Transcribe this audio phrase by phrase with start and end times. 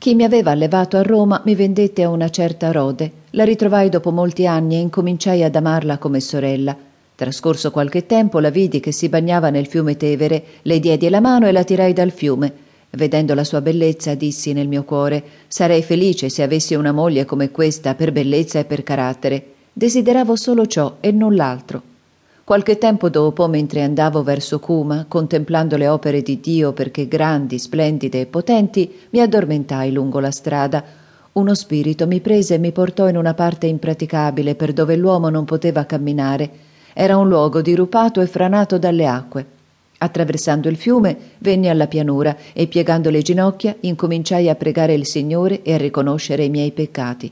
[0.00, 3.12] Chi mi aveva allevato a Roma mi vendette a una certa Rode.
[3.32, 6.74] La ritrovai dopo molti anni e incominciai ad amarla come sorella.
[7.14, 11.46] Trascorso qualche tempo la vidi che si bagnava nel fiume Tevere, le diedi la mano
[11.46, 12.50] e la tirai dal fiume.
[12.88, 17.50] Vedendo la sua bellezza, dissi nel mio cuore: Sarei felice se avessi una moglie come
[17.50, 19.44] questa per bellezza e per carattere.
[19.70, 21.89] Desideravo solo ciò e null'altro.
[22.50, 28.22] Qualche tempo dopo, mentre andavo verso Cuma, contemplando le opere di Dio perché grandi, splendide
[28.22, 30.82] e potenti, mi addormentai lungo la strada.
[31.34, 35.44] Uno spirito mi prese e mi portò in una parte impraticabile per dove l'uomo non
[35.44, 36.50] poteva camminare.
[36.92, 39.46] Era un luogo dirupato e franato dalle acque.
[39.98, 45.62] Attraversando il fiume, venni alla pianura e piegando le ginocchia incominciai a pregare il Signore
[45.62, 47.30] e a riconoscere i miei peccati.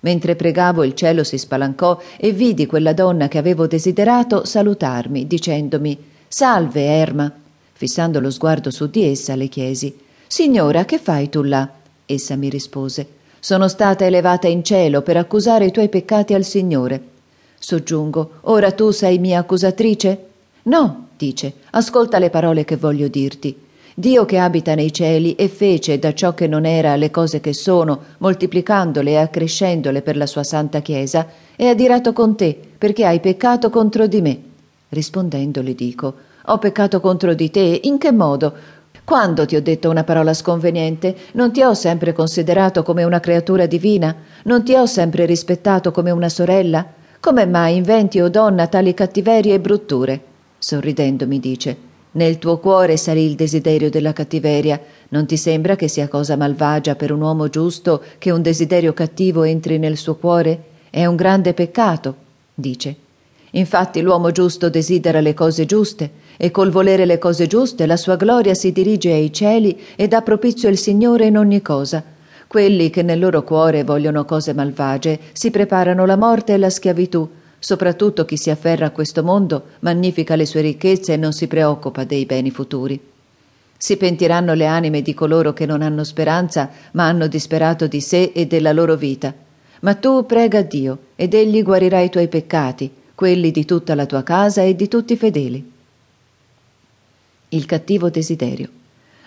[0.00, 5.98] Mentre pregavo il cielo si spalancò e vidi quella donna che avevo desiderato salutarmi, dicendomi
[6.26, 7.30] Salve, Erma.
[7.72, 9.94] Fissando lo sguardo su di essa, le chiesi
[10.26, 11.68] Signora, che fai tu là?
[12.06, 13.06] Essa mi rispose
[13.40, 17.02] Sono stata elevata in cielo per accusare i tuoi peccati al Signore.
[17.58, 20.26] Soggiungo Ora tu sei mia accusatrice?
[20.62, 23.68] No, dice, ascolta le parole che voglio dirti.
[24.00, 27.52] Dio che abita nei cieli e fece da ciò che non era le cose che
[27.52, 33.20] sono, moltiplicandole e accrescendole per la sua santa Chiesa, è adirato con te, perché hai
[33.20, 34.40] peccato contro di me.
[34.88, 36.14] Rispondendo le dico,
[36.46, 38.54] ho peccato contro di te, in che modo?
[39.04, 43.66] Quando ti ho detto una parola sconveniente, non ti ho sempre considerato come una creatura
[43.66, 44.16] divina?
[44.44, 46.86] Non ti ho sempre rispettato come una sorella?
[47.20, 50.22] Come mai inventi, o oh donna, tali cattiverie e brutture?
[50.58, 54.80] Sorridendo mi dice, nel tuo cuore salì il desiderio della cattiveria.
[55.10, 59.42] Non ti sembra che sia cosa malvagia per un uomo giusto che un desiderio cattivo
[59.42, 60.62] entri nel suo cuore?
[60.90, 62.14] È un grande peccato,
[62.54, 62.96] dice.
[63.52, 68.16] Infatti l'uomo giusto desidera le cose giuste, e col volere le cose giuste la sua
[68.16, 72.02] gloria si dirige ai cieli e dà propizio il Signore in ogni cosa.
[72.46, 77.28] Quelli che nel loro cuore vogliono cose malvagie si preparano la morte e la schiavitù,
[77.62, 82.04] Soprattutto chi si afferra a questo mondo magnifica le sue ricchezze e non si preoccupa
[82.04, 82.98] dei beni futuri.
[83.76, 88.32] Si pentiranno le anime di coloro che non hanno speranza, ma hanno disperato di sé
[88.34, 89.32] e della loro vita.
[89.80, 94.22] Ma tu prega Dio, ed egli guarirà i tuoi peccati, quelli di tutta la tua
[94.22, 95.72] casa e di tutti i fedeli.
[97.50, 98.68] Il cattivo desiderio.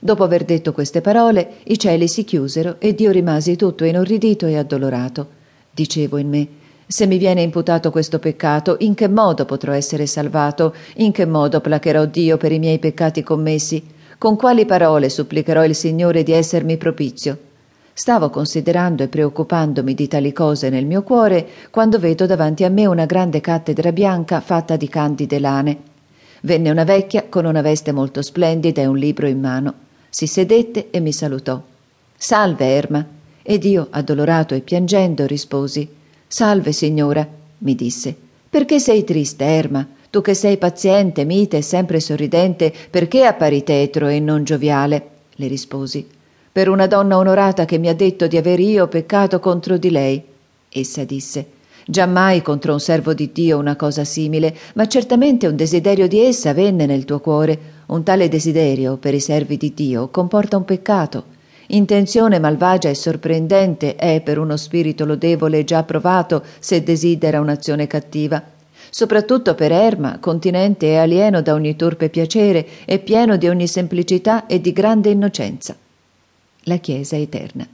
[0.00, 4.56] Dopo aver detto queste parole, i cieli si chiusero ed io rimasi tutto inorridito e
[4.56, 5.40] addolorato.
[5.70, 6.48] Dicevo in me,
[6.92, 10.74] se mi viene imputato questo peccato, in che modo potrò essere salvato?
[10.96, 13.82] In che modo placherò Dio per i miei peccati commessi?
[14.18, 17.38] Con quali parole supplicherò il Signore di essermi propizio?
[17.94, 22.84] Stavo considerando e preoccupandomi di tali cose nel mio cuore quando vedo davanti a me
[22.84, 25.78] una grande cattedra bianca fatta di candide lane.
[26.42, 29.74] Venne una vecchia con una veste molto splendida e un libro in mano.
[30.10, 31.58] Si sedette e mi salutò.
[32.14, 33.06] Salve, Erma.
[33.42, 36.00] Ed io, addolorato e piangendo, risposi
[36.34, 37.28] Salve, signora,
[37.58, 38.16] mi disse.
[38.48, 39.86] Perché sei triste, Erma?
[40.08, 45.08] Tu che sei paziente, mite e sempre sorridente, perché appari tetro e non gioviale?
[45.34, 46.08] Le risposi.
[46.50, 50.22] Per una donna onorata che mi ha detto di aver io peccato contro di lei.
[50.70, 51.46] Essa disse.
[51.84, 56.54] Giammai contro un servo di Dio una cosa simile, ma certamente un desiderio di essa
[56.54, 57.58] venne nel tuo cuore.
[57.88, 61.24] Un tale desiderio, per i servi di Dio, comporta un peccato.
[61.74, 68.42] Intenzione malvagia e sorprendente è per uno spirito lodevole già provato se desidera un'azione cattiva.
[68.90, 74.44] Soprattutto per Erma, continente e alieno da ogni torpe piacere e pieno di ogni semplicità
[74.44, 75.74] e di grande innocenza.
[76.64, 77.66] La Chiesa eterna.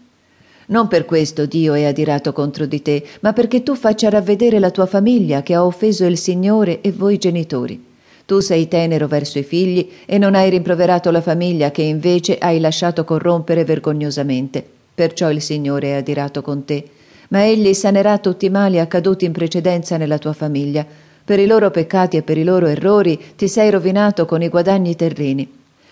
[0.67, 4.71] Non per questo Dio è adirato contro di te, ma perché tu faccia ravvedere la
[4.71, 7.88] tua famiglia che ha offeso il Signore e voi genitori.
[8.29, 12.61] Tu sei tenero verso i figli e non hai rimproverato la famiglia che invece hai
[12.61, 14.63] lasciato corrompere vergognosamente.
[14.95, 16.91] Perciò il Signore è adirato con te.
[17.29, 20.85] Ma egli sanerà tutti i mali accaduti in precedenza nella tua famiglia.
[21.25, 24.95] Per i loro peccati e per i loro errori ti sei rovinato con i guadagni
[24.95, 25.51] terreni.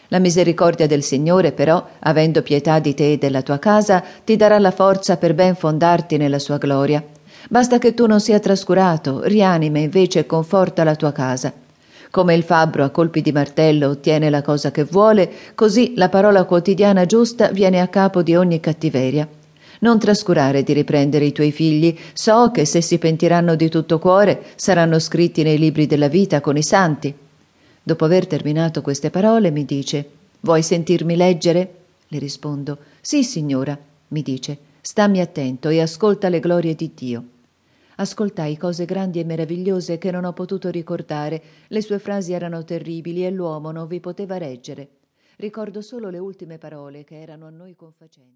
[0.08, 4.58] La misericordia del Signore, però, avendo pietà di te e della tua casa, ti darà
[4.58, 7.02] la forza per ben fondarti nella sua gloria.
[7.48, 11.64] Basta che tu non sia trascurato, rianime invece e conforta la tua casa.
[12.10, 16.44] Come il fabbro a colpi di martello ottiene la cosa che vuole, così la parola
[16.44, 19.28] quotidiana giusta viene a capo di ogni cattiveria.
[19.80, 24.42] Non trascurare di riprendere i tuoi figli, so che se si pentiranno di tutto cuore
[24.54, 27.14] saranno scritti nei libri della vita con i santi.
[27.82, 30.08] Dopo aver terminato queste parole mi dice
[30.40, 31.74] Vuoi sentirmi leggere?
[32.08, 33.78] Le rispondo Sì, signora.
[34.08, 37.24] Mi dice Stammi attento e ascolta le glorie di Dio.
[37.98, 41.42] Ascoltai cose grandi e meravigliose che non ho potuto ricordare.
[41.68, 44.88] Le sue frasi erano terribili e l'uomo non vi poteva reggere.
[45.36, 48.34] Ricordo solo le ultime parole che erano a noi confacenti.